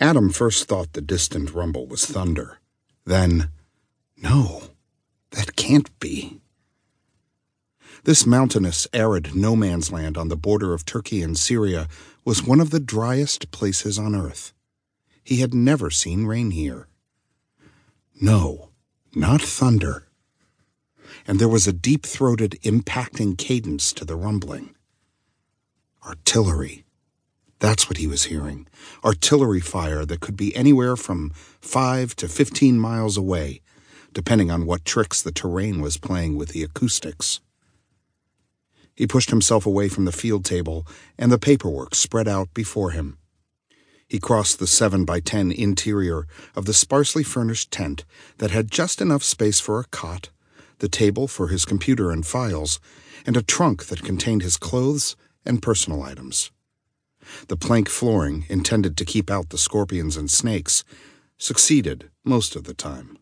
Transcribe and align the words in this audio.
Adam 0.00 0.30
first 0.30 0.68
thought 0.68 0.92
the 0.92 1.00
distant 1.00 1.52
rumble 1.52 1.86
was 1.86 2.06
thunder. 2.06 2.58
Then, 3.04 3.50
no, 4.16 4.62
that 5.30 5.56
can't 5.56 5.90
be. 5.98 6.40
This 8.04 8.24
mountainous, 8.24 8.86
arid 8.92 9.34
no 9.34 9.56
man's 9.56 9.90
land 9.90 10.16
on 10.16 10.28
the 10.28 10.36
border 10.36 10.72
of 10.72 10.84
Turkey 10.84 11.20
and 11.20 11.36
Syria 11.36 11.88
was 12.24 12.44
one 12.44 12.60
of 12.60 12.70
the 12.70 12.80
driest 12.80 13.50
places 13.50 13.98
on 13.98 14.14
earth. 14.14 14.52
He 15.24 15.40
had 15.40 15.52
never 15.52 15.90
seen 15.90 16.26
rain 16.26 16.52
here. 16.52 16.86
No, 18.20 18.70
not 19.14 19.42
thunder. 19.42 20.06
And 21.26 21.38
there 21.38 21.48
was 21.48 21.66
a 21.66 21.72
deep 21.72 22.06
throated, 22.06 22.52
impacting 22.62 23.36
cadence 23.36 23.92
to 23.94 24.04
the 24.04 24.16
rumbling. 24.16 24.74
Artillery. 26.06 26.84
That's 27.60 27.88
what 27.88 27.98
he 27.98 28.06
was 28.06 28.24
hearing. 28.24 28.66
Artillery 29.04 29.60
fire 29.60 30.04
that 30.04 30.20
could 30.20 30.36
be 30.36 30.54
anywhere 30.54 30.96
from 30.96 31.32
five 31.60 32.14
to 32.16 32.28
fifteen 32.28 32.78
miles 32.78 33.16
away, 33.16 33.60
depending 34.12 34.50
on 34.50 34.66
what 34.66 34.84
tricks 34.84 35.20
the 35.20 35.32
terrain 35.32 35.80
was 35.80 35.96
playing 35.96 36.36
with 36.36 36.50
the 36.50 36.62
acoustics. 36.62 37.40
He 38.94 39.06
pushed 39.06 39.30
himself 39.30 39.66
away 39.66 39.88
from 39.88 40.04
the 40.04 40.12
field 40.12 40.44
table 40.44 40.86
and 41.16 41.30
the 41.30 41.38
paperwork 41.38 41.94
spread 41.94 42.26
out 42.26 42.52
before 42.54 42.90
him. 42.90 43.18
He 44.08 44.18
crossed 44.18 44.58
the 44.58 44.66
7 44.66 45.04
by 45.04 45.20
10 45.20 45.52
interior 45.52 46.26
of 46.56 46.64
the 46.64 46.72
sparsely 46.72 47.22
furnished 47.22 47.70
tent 47.70 48.04
that 48.38 48.50
had 48.50 48.70
just 48.70 49.00
enough 49.00 49.22
space 49.22 49.60
for 49.60 49.78
a 49.78 49.84
cot, 49.84 50.30
the 50.78 50.88
table 50.88 51.28
for 51.28 51.48
his 51.48 51.64
computer 51.64 52.10
and 52.10 52.26
files, 52.26 52.80
and 53.26 53.36
a 53.36 53.42
trunk 53.42 53.86
that 53.86 54.02
contained 54.02 54.42
his 54.42 54.56
clothes 54.56 55.14
and 55.44 55.60
personal 55.60 56.02
items. 56.02 56.50
The 57.48 57.56
plank 57.56 57.88
flooring, 57.88 58.44
intended 58.48 58.96
to 58.96 59.04
keep 59.04 59.30
out 59.30 59.48
the 59.50 59.58
scorpions 59.58 60.16
and 60.16 60.30
snakes, 60.30 60.84
succeeded 61.38 62.10
most 62.24 62.56
of 62.56 62.64
the 62.64 62.74
time. 62.74 63.18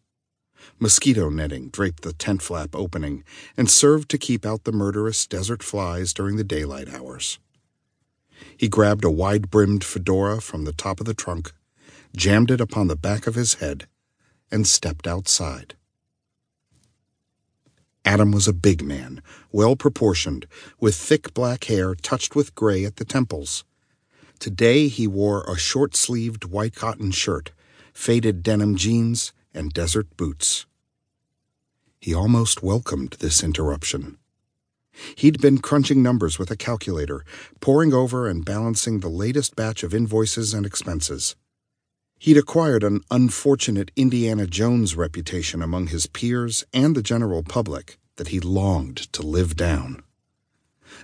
Mosquito 0.79 1.31
netting 1.31 1.69
draped 1.69 2.03
the 2.03 2.13
tent 2.13 2.43
flap 2.43 2.75
opening 2.75 3.25
and 3.57 3.71
served 3.71 4.09
to 4.11 4.19
keep 4.19 4.45
out 4.45 4.65
the 4.65 4.73
murderous 4.73 5.27
desert 5.27 5.63
flies 5.63 6.13
during 6.13 6.37
the 6.37 6.45
daylight 6.45 6.93
hours. 6.93 7.39
He 8.57 8.69
grabbed 8.69 9.05
a 9.05 9.11
wide 9.11 9.51
brimmed 9.51 9.85
fedora 9.85 10.41
from 10.41 10.65
the 10.65 10.73
top 10.73 11.01
of 11.01 11.07
the 11.07 11.15
trunk, 11.15 11.53
jammed 12.15 12.51
it 12.51 12.61
upon 12.61 12.89
the 12.89 12.97
back 12.97 13.27
of 13.27 13.35
his 13.35 13.55
head, 13.55 13.87
and 14.51 14.67
stepped 14.67 15.07
outside. 15.07 15.75
Adam 18.05 18.31
was 18.31 18.47
a 18.47 18.53
big 18.53 18.83
man, 18.83 19.23
well 19.53 19.77
proportioned, 19.77 20.47
with 20.81 20.95
thick 20.95 21.33
black 21.35 21.65
hair 21.65 21.95
touched 21.95 22.35
with 22.35 22.55
gray 22.55 22.85
at 22.85 22.97
the 22.97 23.05
temples. 23.05 23.65
Today 24.39 24.89
he 24.89 25.07
wore 25.07 25.45
a 25.45 25.57
short 25.59 25.97
sleeved 25.97 26.45
white 26.45 26.75
cotton 26.75 27.11
shirt, 27.11 27.53
faded 27.93 28.43
denim 28.43 28.77
jeans, 28.77 29.33
and 29.55 29.73
desert 29.73 30.17
boots. 30.17 30.67
He 32.01 32.15
almost 32.15 32.63
welcomed 32.63 33.17
this 33.19 33.43
interruption. 33.43 34.19
He'd 35.17 35.41
been 35.41 35.59
crunching 35.59 36.03
numbers 36.03 36.39
with 36.39 36.51
a 36.51 36.57
calculator, 36.57 37.25
poring 37.61 37.93
over 37.93 38.29
and 38.29 38.45
balancing 38.45 39.01
the 39.01 39.09
latest 39.09 39.57
batch 39.57 39.83
of 39.83 39.95
invoices 39.95 40.55
and 40.55 40.65
expenses. 40.65 41.37
He'd 42.19 42.39
acquired 42.39 42.83
an 42.83 43.01
unfortunate 43.11 43.91
Indiana 43.97 44.47
Jones 44.47 44.97
reputation 44.97 45.63
among 45.63 45.89
his 45.89 46.07
peers 46.07 46.65
and 46.73 46.95
the 46.95 47.03
general 47.03 47.43
public 47.43 47.99
that 48.17 48.29
he 48.29 48.41
longed 48.41 49.13
to 49.13 49.23
live 49.23 49.57
down. 49.57 50.03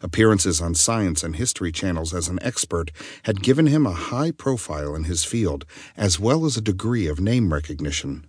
Appearances 0.03 0.61
on 0.61 0.75
science 0.75 1.23
and 1.23 1.37
history 1.37 1.73
channels 1.73 2.15
as 2.15 2.29
an 2.29 2.39
expert 2.43 2.91
had 3.25 3.43
given 3.43 3.67
him 3.67 3.87
a 3.87 3.93
high 3.93 4.31
profile 4.31 4.95
in 4.95 5.05
his 5.05 5.25
field, 5.25 5.65
as 5.97 6.19
well 6.19 6.45
as 6.45 6.57
a 6.57 6.63
degree 6.63 7.07
of 7.07 7.21
name 7.21 7.53
recognition. 7.53 8.27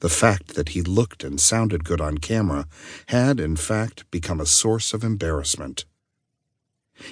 The 0.00 0.08
fact 0.08 0.54
that 0.54 0.70
he 0.70 0.82
looked 0.82 1.24
and 1.24 1.40
sounded 1.40 1.84
good 1.84 2.00
on 2.00 2.18
camera 2.18 2.66
had, 3.06 3.40
in 3.40 3.56
fact, 3.56 4.08
become 4.10 4.40
a 4.40 4.46
source 4.46 4.94
of 4.94 5.02
embarrassment. 5.02 5.84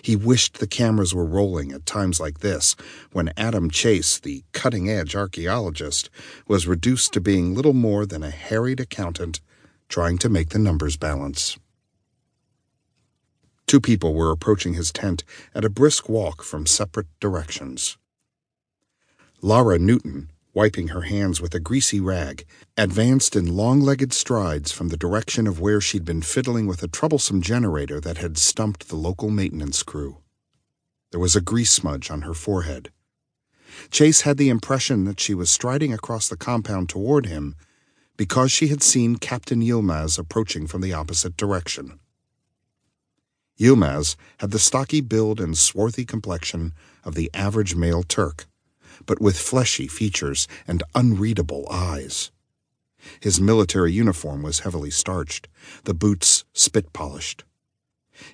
He 0.03 0.16
wished 0.16 0.59
the 0.59 0.66
cameras 0.66 1.15
were 1.15 1.25
rolling 1.25 1.72
at 1.72 1.86
times 1.86 2.19
like 2.19 2.41
this, 2.41 2.75
when 3.12 3.32
Adam 3.36 3.70
Chase, 3.70 4.19
the 4.19 4.44
cutting 4.53 4.91
edge 4.91 5.15
archaeologist, 5.15 6.10
was 6.48 6.66
reduced 6.66 7.12
to 7.12 7.20
being 7.20 7.54
little 7.54 7.72
more 7.72 8.04
than 8.06 8.22
a 8.22 8.31
harried 8.31 8.81
accountant 8.81 9.41
trying 9.88 10.19
to 10.19 10.28
make 10.28 10.48
the 10.50 10.59
numbers 10.59 10.97
balance. 10.97 11.56
Two 13.66 13.81
people 13.81 14.15
were 14.15 14.31
approaching 14.31 14.75
his 14.75 14.93
tent 14.93 15.25
at 15.53 15.65
a 15.65 15.71
brisk 15.71 16.09
walk 16.09 16.44
from 16.44 16.66
separate 16.66 17.09
directions. 17.19 17.99
Lara 19.43 19.77
Newton, 19.78 20.31
wiping 20.54 20.88
her 20.88 21.03
hands 21.03 21.41
with 21.41 21.53
a 21.53 21.60
greasy 21.60 22.00
rag, 22.00 22.47
advanced 22.77 23.34
in 23.34 23.56
long 23.56 23.81
legged 23.81 24.12
strides 24.12 24.71
from 24.71 24.88
the 24.88 24.97
direction 24.97 25.49
of 25.49 25.60
where 25.60 25.81
she'd 25.81 26.04
been 26.04 26.22
fiddling 26.22 26.66
with 26.66 26.82
a 26.82 26.88
troublesome 26.88 27.43
generator 27.43 28.00
that 28.00 28.19
had 28.19 28.38
stumped 28.38 28.88
the 28.88 28.97
local 28.97 29.31
maintenance 29.31 29.83
crew. 29.83 30.19
There 31.10 31.21
was 31.21 31.34
a 31.34 31.41
grease 31.41 31.71
smudge 31.72 32.09
on 32.09 32.22
her 32.22 32.34
forehead. 32.34 32.91
Chase 33.91 34.21
had 34.21 34.37
the 34.37 34.48
impression 34.48 35.04
that 35.04 35.19
she 35.19 35.34
was 35.34 35.50
striding 35.50 35.93
across 35.93 36.28
the 36.28 36.37
compound 36.37 36.88
toward 36.88 37.27
him 37.27 37.56
because 38.16 38.53
she 38.53 38.69
had 38.69 38.83
seen 38.83 39.16
Captain 39.16 39.60
Yilmaz 39.60 40.19
approaching 40.19 40.66
from 40.66 40.81
the 40.81 40.94
opposite 40.94 41.37
direction. 41.37 41.98
Yilmaz 43.58 44.16
had 44.38 44.50
the 44.50 44.58
stocky 44.58 45.00
build 45.00 45.40
and 45.40 45.56
swarthy 45.56 46.04
complexion 46.04 46.72
of 47.04 47.14
the 47.14 47.30
average 47.34 47.74
male 47.74 48.02
Turk 48.02 48.46
but 49.04 49.20
with 49.20 49.38
fleshy 49.38 49.86
features 49.86 50.48
and 50.66 50.82
unreadable 50.94 51.66
eyes. 51.70 52.30
His 53.20 53.40
military 53.40 53.92
uniform 53.92 54.42
was 54.42 54.60
heavily 54.60 54.90
starched, 54.90 55.48
the 55.84 55.94
boots 55.94 56.44
spit 56.52 56.92
polished. 56.92 57.44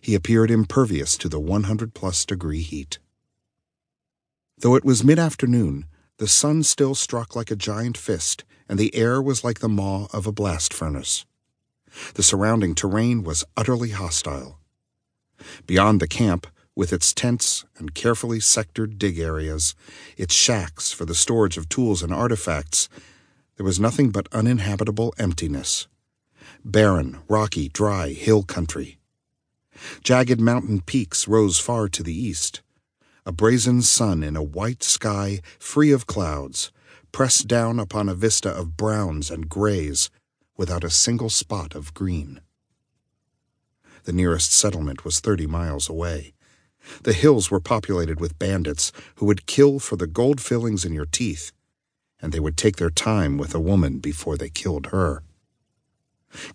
He 0.00 0.14
appeared 0.14 0.50
impervious 0.50 1.16
to 1.18 1.28
the 1.28 1.40
100 1.40 1.94
plus 1.94 2.24
degree 2.24 2.62
heat. 2.62 2.98
Though 4.58 4.76
it 4.76 4.84
was 4.84 5.02
mid 5.02 5.18
afternoon, 5.18 5.86
the 6.18 6.28
sun 6.28 6.62
still 6.62 6.94
struck 6.94 7.34
like 7.34 7.50
a 7.50 7.56
giant 7.56 7.98
fist, 7.98 8.44
and 8.68 8.78
the 8.78 8.94
air 8.94 9.20
was 9.20 9.42
like 9.42 9.58
the 9.58 9.68
maw 9.68 10.06
of 10.12 10.26
a 10.26 10.32
blast 10.32 10.72
furnace. 10.72 11.26
The 12.14 12.22
surrounding 12.22 12.74
terrain 12.74 13.22
was 13.22 13.44
utterly 13.56 13.90
hostile. 13.90 14.61
Beyond 15.66 16.00
the 16.00 16.08
camp, 16.08 16.46
with 16.74 16.92
its 16.92 17.12
tents 17.12 17.64
and 17.76 17.94
carefully 17.94 18.38
sectored 18.38 18.98
dig 18.98 19.18
areas, 19.18 19.74
its 20.16 20.34
shacks 20.34 20.92
for 20.92 21.04
the 21.04 21.14
storage 21.14 21.56
of 21.56 21.68
tools 21.68 22.02
and 22.02 22.12
artifacts, 22.12 22.88
there 23.56 23.66
was 23.66 23.78
nothing 23.78 24.10
but 24.10 24.28
uninhabitable 24.32 25.14
emptiness. 25.18 25.86
Barren, 26.64 27.18
rocky, 27.28 27.68
dry 27.68 28.10
hill 28.10 28.42
country. 28.42 28.98
Jagged 30.02 30.40
mountain 30.40 30.80
peaks 30.80 31.28
rose 31.28 31.58
far 31.58 31.88
to 31.88 32.02
the 32.02 32.14
east. 32.14 32.62
A 33.26 33.32
brazen 33.32 33.82
sun 33.82 34.22
in 34.22 34.36
a 34.36 34.42
white 34.42 34.82
sky 34.82 35.40
free 35.58 35.92
of 35.92 36.06
clouds, 36.06 36.72
pressed 37.12 37.46
down 37.46 37.78
upon 37.78 38.08
a 38.08 38.14
vista 38.14 38.48
of 38.48 38.76
browns 38.76 39.30
and 39.30 39.48
grays 39.48 40.10
without 40.56 40.84
a 40.84 40.90
single 40.90 41.30
spot 41.30 41.74
of 41.74 41.94
green. 41.94 42.40
The 44.04 44.12
nearest 44.12 44.52
settlement 44.52 45.04
was 45.04 45.20
thirty 45.20 45.46
miles 45.46 45.88
away 45.88 46.34
the 47.02 47.12
hills 47.12 47.50
were 47.50 47.60
populated 47.60 48.20
with 48.20 48.38
bandits 48.38 48.92
who 49.16 49.26
would 49.26 49.46
kill 49.46 49.78
for 49.78 49.96
the 49.96 50.06
gold 50.06 50.40
fillings 50.40 50.84
in 50.84 50.92
your 50.92 51.06
teeth, 51.06 51.52
and 52.20 52.32
they 52.32 52.40
would 52.40 52.56
take 52.56 52.76
their 52.76 52.90
time 52.90 53.38
with 53.38 53.54
a 53.54 53.60
woman 53.60 53.98
before 53.98 54.36
they 54.36 54.48
killed 54.48 54.86
her. 54.86 55.22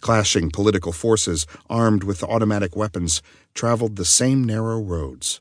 Clashing 0.01 0.49
political 0.49 0.91
forces 0.91 1.45
armed 1.69 2.03
with 2.03 2.23
automatic 2.23 2.75
weapons 2.75 3.21
traveled 3.53 3.95
the 3.95 4.05
same 4.05 4.43
narrow 4.43 4.81
roads. 4.81 5.39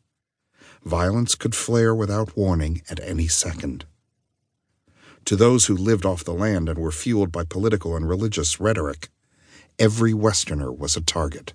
Violence 0.84 1.34
could 1.34 1.55
flare 1.55 1.94
without 1.94 2.37
warning 2.37 2.83
at 2.91 3.00
any 3.00 3.28
second. 3.28 3.87
To 5.25 5.37
those 5.37 5.67
who 5.67 5.76
lived 5.76 6.06
off 6.06 6.23
the 6.23 6.35
land 6.35 6.69
and 6.69 6.79
were 6.79 6.93
fueled 6.93 7.32
by 7.32 7.44
political 7.44 7.97
and 7.97 8.08
religious 8.08 8.61
rhetoric, 8.61 9.08
every 9.79 10.14
Westerner 10.14 10.70
was 10.70 10.97
a 10.97 11.00
target. 11.00 11.55